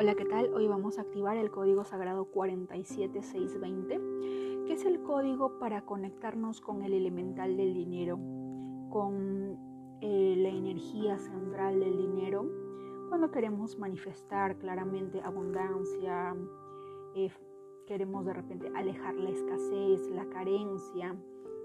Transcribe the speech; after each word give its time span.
Hola, 0.00 0.14
¿qué 0.14 0.24
tal? 0.24 0.54
Hoy 0.54 0.68
vamos 0.68 0.96
a 0.96 1.00
activar 1.00 1.36
el 1.38 1.50
código 1.50 1.82
sagrado 1.84 2.26
47620, 2.26 4.00
que 4.64 4.72
es 4.72 4.84
el 4.84 5.02
código 5.02 5.58
para 5.58 5.84
conectarnos 5.84 6.60
con 6.60 6.84
el 6.84 6.92
elemental 6.92 7.56
del 7.56 7.74
dinero, 7.74 8.16
con 8.90 9.58
eh, 10.00 10.36
la 10.38 10.50
energía 10.50 11.18
central 11.18 11.80
del 11.80 11.96
dinero, 11.96 12.48
cuando 13.08 13.32
queremos 13.32 13.76
manifestar 13.76 14.56
claramente 14.58 15.20
abundancia, 15.20 16.36
eh, 17.16 17.32
queremos 17.88 18.24
de 18.24 18.34
repente 18.34 18.70
alejar 18.76 19.16
la 19.16 19.30
escasez, 19.30 20.08
la 20.12 20.26
carencia 20.26 21.16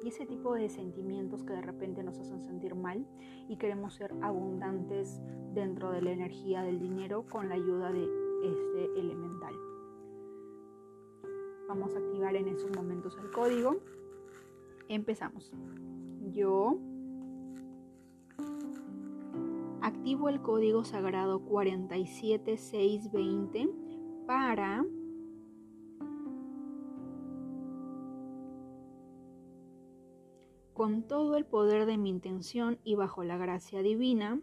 y 0.04 0.10
ese 0.10 0.26
tipo 0.26 0.54
de 0.54 0.68
sentimientos 0.70 1.44
que 1.44 1.54
de 1.54 1.62
repente 1.62 2.04
nos 2.04 2.20
hacen 2.20 2.42
sentir 2.42 2.76
mal 2.76 3.08
y 3.48 3.56
queremos 3.58 3.94
ser 3.94 4.14
abundantes 4.22 5.22
dentro 5.54 5.92
de 5.92 6.02
la 6.02 6.12
energía 6.12 6.62
del 6.62 6.80
dinero 6.80 7.26
con 7.30 7.48
la 7.48 7.56
ayuda 7.56 7.90
de 7.92 8.04
este 8.44 9.00
elemental. 9.00 9.54
Vamos 11.70 11.96
a 11.96 12.00
activar 12.00 12.36
en 12.36 12.50
esos 12.50 12.76
momentos 12.76 13.18
el 13.18 13.32
código. 13.32 13.78
Empezamos. 14.90 15.54
Yo 16.32 16.78
activo 19.82 20.28
el 20.28 20.42
código 20.42 20.84
sagrado 20.84 21.40
47620 21.46 23.70
para 24.28 24.86
con 30.84 31.04
todo 31.04 31.38
el 31.38 31.46
poder 31.46 31.86
de 31.86 31.98
mi 31.98 32.10
intención 32.10 32.78
y 32.84 32.96
bajo 32.96 33.24
la 33.24 33.38
gracia 33.38 33.82
divina. 33.82 34.42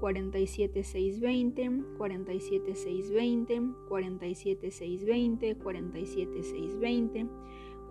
47620, 0.00 1.82
47620, 1.98 3.60
47620, 3.86 5.56
47620, 5.58 7.26